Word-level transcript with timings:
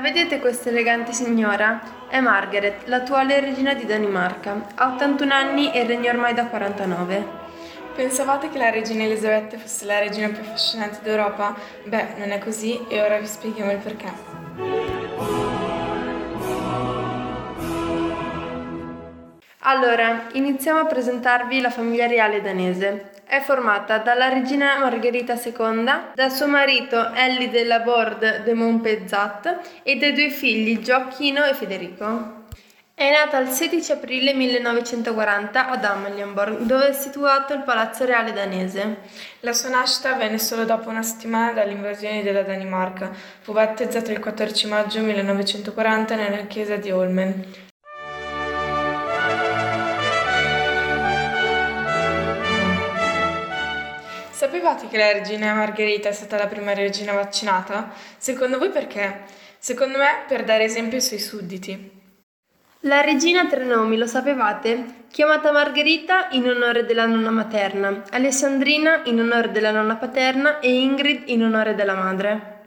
La 0.00 0.06
vedete 0.06 0.40
questa 0.40 0.70
elegante 0.70 1.12
signora? 1.12 2.08
È 2.08 2.20
Margaret, 2.20 2.86
l'attuale 2.86 3.38
regina 3.38 3.74
di 3.74 3.84
Danimarca. 3.84 4.68
Ha 4.76 4.94
81 4.94 5.30
anni 5.30 5.70
e 5.74 5.84
regna 5.84 6.10
ormai 6.10 6.32
da 6.32 6.46
49. 6.46 7.26
Pensavate 7.94 8.48
che 8.48 8.56
la 8.56 8.70
regina 8.70 9.04
Elisabetta 9.04 9.58
fosse 9.58 9.84
la 9.84 9.98
regina 9.98 10.28
più 10.28 10.40
affascinante 10.40 11.00
d'Europa? 11.02 11.54
Beh, 11.84 12.14
non 12.16 12.30
è 12.30 12.38
così 12.38 12.82
e 12.88 13.02
ora 13.02 13.18
vi 13.18 13.26
spieghiamo 13.26 13.72
il 13.72 13.76
perché. 13.76 14.10
Allora, 19.58 20.28
iniziamo 20.32 20.78
a 20.80 20.86
presentarvi 20.86 21.60
la 21.60 21.68
famiglia 21.68 22.06
reale 22.06 22.40
danese. 22.40 23.19
È 23.30 23.40
formata 23.42 23.98
dalla 23.98 24.26
regina 24.26 24.76
Margherita 24.80 25.40
II, 25.40 25.84
da 26.16 26.28
suo 26.30 26.48
marito 26.48 27.12
Ellie 27.14 27.48
de 27.48 27.62
Laborde 27.62 28.42
de 28.42 28.54
Montpezat 28.54 29.58
e 29.84 29.94
dai 29.94 30.12
due 30.14 30.30
figli 30.30 30.80
Gioacchino 30.80 31.44
e 31.44 31.54
Federico. 31.54 32.46
È 32.92 33.08
nata 33.08 33.38
il 33.38 33.46
16 33.46 33.92
aprile 33.92 34.34
1940 34.34 35.68
ad 35.68 35.84
Amalienborg, 35.84 36.58
dove 36.62 36.88
è 36.88 36.92
situato 36.92 37.52
il 37.52 37.62
palazzo 37.62 38.04
reale 38.04 38.32
danese. 38.32 38.96
La 39.42 39.52
sua 39.52 39.68
nascita 39.68 40.14
avvenne 40.14 40.38
solo 40.38 40.64
dopo 40.64 40.88
una 40.88 41.04
settimana 41.04 41.52
dall'invasione 41.52 42.24
della 42.24 42.42
Danimarca. 42.42 43.12
Fu 43.42 43.52
battezzata 43.52 44.10
il 44.10 44.18
14 44.18 44.66
maggio 44.66 45.02
1940 45.02 46.16
nella 46.16 46.46
chiesa 46.46 46.74
di 46.74 46.90
Olmen. 46.90 47.68
Sapevate 54.40 54.88
che 54.88 54.96
la 54.96 55.12
regina 55.12 55.52
Margherita 55.52 56.08
è 56.08 56.12
stata 56.12 56.38
la 56.38 56.46
prima 56.46 56.72
regina 56.72 57.12
vaccinata? 57.12 57.92
Secondo 58.16 58.56
voi 58.56 58.70
perché? 58.70 59.24
Secondo 59.58 59.98
me 59.98 60.24
per 60.26 60.44
dare 60.44 60.64
esempio 60.64 60.96
ai 60.96 61.02
suoi 61.02 61.18
sudditi. 61.18 61.90
La 62.84 63.02
regina 63.02 63.44
tre 63.44 63.64
nomi, 63.64 63.98
lo 63.98 64.06
sapevate? 64.06 65.04
Chiamata 65.10 65.52
Margherita 65.52 66.28
in 66.30 66.48
onore 66.48 66.86
della 66.86 67.04
nonna 67.04 67.28
materna, 67.28 68.02
Alessandrina 68.12 69.02
in 69.04 69.20
onore 69.20 69.50
della 69.50 69.72
nonna 69.72 69.96
paterna 69.96 70.58
e 70.60 70.72
Ingrid 70.72 71.24
in 71.26 71.42
onore 71.42 71.74
della 71.74 71.94
madre. 71.94 72.59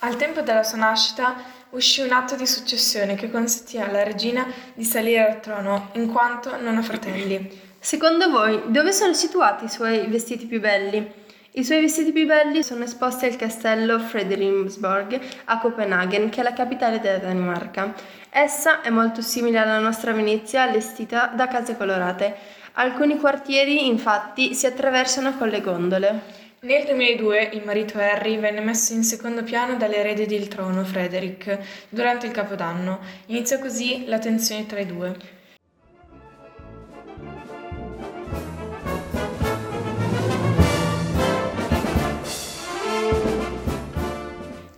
Al 0.00 0.14
tempo 0.14 0.42
della 0.42 0.62
sua 0.62 0.78
nascita 0.78 1.34
uscì 1.70 2.02
un 2.02 2.12
atto 2.12 2.36
di 2.36 2.46
successione 2.46 3.16
che 3.16 3.32
consentì 3.32 3.78
alla 3.78 4.04
regina 4.04 4.46
di 4.74 4.84
salire 4.84 5.26
al 5.26 5.40
trono 5.40 5.88
in 5.94 6.12
quanto 6.12 6.56
non 6.60 6.76
ha 6.76 6.82
fratelli. 6.82 7.60
Secondo 7.80 8.30
voi, 8.30 8.62
dove 8.66 8.92
sono 8.92 9.12
situati 9.12 9.64
i 9.64 9.68
suoi 9.68 10.06
vestiti 10.06 10.46
più 10.46 10.60
belli? 10.60 11.26
I 11.50 11.64
suoi 11.64 11.80
vestiti 11.80 12.12
più 12.12 12.26
belli 12.26 12.62
sono 12.62 12.84
esposti 12.84 13.26
al 13.26 13.34
castello 13.34 13.98
Frederiksborg 13.98 15.20
a 15.46 15.58
Copenaghen, 15.58 16.28
che 16.28 16.40
è 16.40 16.44
la 16.44 16.52
capitale 16.52 17.00
della 17.00 17.18
Danimarca. 17.18 17.92
Essa 18.30 18.82
è 18.82 18.90
molto 18.90 19.20
simile 19.20 19.58
alla 19.58 19.80
nostra 19.80 20.12
Venezia, 20.12 20.62
allestita 20.62 21.32
da 21.34 21.48
case 21.48 21.76
colorate. 21.76 22.36
Alcuni 22.74 23.18
quartieri, 23.18 23.88
infatti, 23.88 24.54
si 24.54 24.66
attraversano 24.66 25.36
con 25.36 25.48
le 25.48 25.60
gondole. 25.60 26.46
Nel 26.60 26.84
2002 26.86 27.50
il 27.52 27.62
marito 27.64 27.98
Harry 27.98 28.36
venne 28.36 28.58
messo 28.58 28.92
in 28.92 29.04
secondo 29.04 29.44
piano 29.44 29.76
dall'erede 29.76 30.26
del 30.26 30.48
trono, 30.48 30.82
Frederick, 30.82 31.56
durante 31.88 32.26
il 32.26 32.32
Capodanno. 32.32 32.98
Iniziò 33.26 33.60
così 33.60 34.06
la 34.06 34.18
tensione 34.18 34.66
tra 34.66 34.80
i 34.80 34.86
due. 34.86 35.16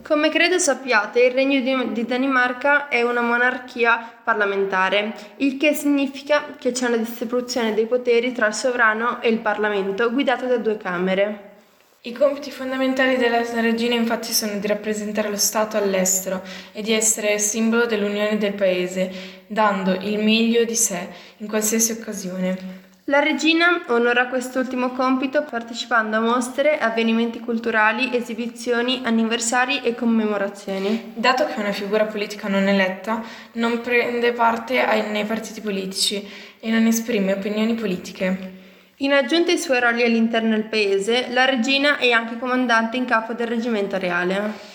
Come 0.03 0.29
credo 0.29 0.59
sappiate, 0.59 1.23
il 1.23 1.33
Regno 1.33 1.61
di, 1.93 2.05
Danimarca 2.05 2.89
è 2.89 3.01
una 3.01 3.23
monarchia 3.23 4.19
parlamentare, 4.23 5.15
il 5.37 5.57
che 5.57 5.73
significa 5.73 6.57
che 6.59 6.73
c'è 6.73 6.89
una 6.89 6.99
distribuzione 6.99 7.73
dei 7.73 7.87
poteri 7.87 8.33
tra 8.33 8.49
il 8.49 8.55
sovrano 8.55 9.23
e 9.23 9.31
il 9.31 9.39
Parlamento, 9.39 10.11
guidata 10.13 10.45
da 10.45 10.59
due 10.59 10.77
camere. 10.77 11.50
I 12.03 12.13
compiti 12.13 12.51
fondamentali 12.51 13.19
della 13.19 13.43
regina 13.61 13.95
infatti 13.95 14.33
sono 14.33 14.55
di 14.55 14.67
rappresentare 14.67 15.29
lo 15.29 15.37
Stato 15.37 15.77
all'estero 15.77 16.41
e 16.73 16.81
di 16.81 16.93
essere 16.93 17.39
simbolo 17.39 17.85
dell'unione 17.85 18.39
del 18.39 18.55
paese, 18.55 19.13
dando 19.47 19.93
il 19.93 20.19
meglio 20.19 20.65
di 20.65 20.75
sé 20.75 21.09
in 21.37 21.47
qualsiasi 21.47 21.93
occasione. 21.93 22.57
La 23.05 23.19
regina 23.19 23.85
onora 23.89 24.29
quest'ultimo 24.29 24.93
compito 24.93 25.43
partecipando 25.43 26.17
a 26.17 26.21
mostre, 26.21 26.79
avvenimenti 26.79 27.39
culturali, 27.39 28.17
esibizioni, 28.17 29.03
anniversari 29.05 29.83
e 29.83 29.95
commemorazioni. 29.95 31.13
Dato 31.17 31.45
che 31.45 31.57
è 31.57 31.61
una 31.61 31.73
figura 31.73 32.07
politica 32.07 32.49
non 32.49 32.67
eletta, 32.67 33.23
non 33.55 33.83
prende 33.83 34.33
parte 34.33 34.81
ai, 34.81 35.11
nei 35.11 35.27
partiti 35.27 35.61
politici 35.61 36.27
e 36.61 36.71
non 36.71 36.87
esprime 36.87 37.35
opinioni 37.35 37.75
politiche. 37.75 38.60
In 39.03 39.15
aggiunta 39.15 39.51
ai 39.51 39.57
suoi 39.57 39.81
ruoli 39.81 40.03
all'interno 40.03 40.51
del 40.51 40.65
paese, 40.65 41.29
la 41.31 41.47
regina 41.47 41.97
è 41.97 42.11
anche 42.11 42.39
comandante 42.39 42.99
in 42.99 43.07
capo 43.07 43.33
del 43.33 43.47
reggimento 43.47 43.97
reale. 43.97 44.70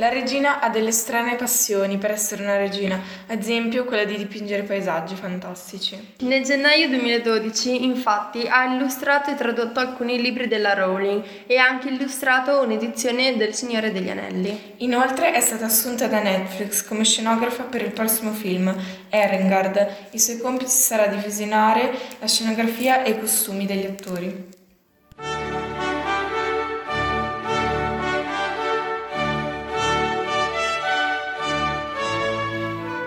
La 0.00 0.08
regina 0.08 0.60
ha 0.60 0.70
delle 0.70 0.92
strane 0.92 1.36
passioni 1.36 1.98
per 1.98 2.10
essere 2.10 2.42
una 2.42 2.56
regina, 2.56 2.98
ad 3.26 3.38
esempio 3.38 3.84
quella 3.84 4.04
di 4.04 4.16
dipingere 4.16 4.62
paesaggi 4.62 5.14
fantastici. 5.14 6.14
Nel 6.20 6.42
gennaio 6.42 6.88
2012, 6.88 7.84
infatti, 7.84 8.48
ha 8.48 8.64
illustrato 8.64 9.30
e 9.30 9.34
tradotto 9.34 9.78
alcuni 9.78 10.18
libri 10.18 10.48
della 10.48 10.72
Rowling 10.72 11.22
e 11.46 11.58
ha 11.58 11.66
anche 11.66 11.90
illustrato 11.90 12.62
un'edizione 12.62 13.36
del 13.36 13.52
Signore 13.52 13.92
degli 13.92 14.08
Anelli. 14.08 14.72
Inoltre 14.78 15.32
è 15.32 15.40
stata 15.40 15.66
assunta 15.66 16.06
da 16.06 16.22
Netflix 16.22 16.82
come 16.82 17.04
scenografa 17.04 17.64
per 17.64 17.82
il 17.82 17.90
prossimo 17.90 18.32
film, 18.32 18.74
Erengard. 19.10 20.08
I 20.12 20.18
suoi 20.18 20.38
compiti 20.38 20.70
sarà 20.70 21.08
di 21.08 21.18
visionare 21.22 21.92
la 22.18 22.26
scenografia 22.26 23.02
e 23.02 23.10
i 23.10 23.18
costumi 23.18 23.66
degli 23.66 23.84
attori. 23.84 24.59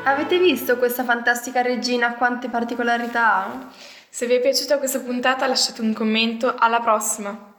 Avete 0.06 0.38
visto 0.38 0.78
questa 0.78 1.06
fantastica 1.06 1.62
regina 1.62 2.16
quante 2.16 2.50
particolarità 2.50 3.36
ha? 3.36 3.68
Se 4.10 4.26
vi 4.26 4.34
è 4.34 4.42
piaciuta 4.42 4.78
questa 4.78 5.00
puntata 5.00 5.48
lasciate 5.48 5.80
un 5.80 5.94
commento, 5.94 6.54
alla 6.58 6.82
prossima! 6.82 7.53